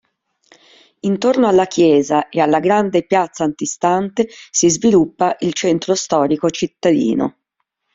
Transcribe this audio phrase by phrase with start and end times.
[1.01, 7.35] Intorno alla chiesa, e alla grande piazza antistante, si sviluppa il centro storico cittadino.